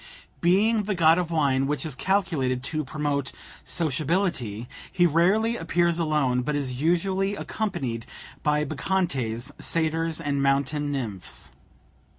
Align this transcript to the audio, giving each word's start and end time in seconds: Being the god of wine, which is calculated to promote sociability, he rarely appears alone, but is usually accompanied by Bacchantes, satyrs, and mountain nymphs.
Being 0.39 0.85
the 0.85 0.95
god 0.95 1.19
of 1.19 1.29
wine, 1.29 1.67
which 1.67 1.85
is 1.85 1.95
calculated 1.95 2.63
to 2.63 2.83
promote 2.83 3.31
sociability, 3.63 4.67
he 4.91 5.05
rarely 5.05 5.57
appears 5.57 5.99
alone, 5.99 6.41
but 6.41 6.55
is 6.55 6.81
usually 6.81 7.35
accompanied 7.35 8.07
by 8.41 8.63
Bacchantes, 8.65 9.51
satyrs, 9.59 10.19
and 10.19 10.41
mountain 10.41 10.91
nymphs. 10.91 11.51